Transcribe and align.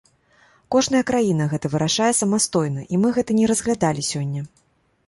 Кожная 0.75 1.01
краіна 1.09 1.47
гэта 1.51 1.71
вырашае 1.75 2.09
самастойна, 2.21 2.81
і 2.93 3.05
мы 3.05 3.13
гэта 3.21 3.31
не 3.43 3.55
разглядалі 3.55 4.09
сёння. 4.13 4.41